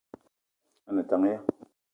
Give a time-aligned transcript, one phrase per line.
[0.89, 1.37] A ne tank ya?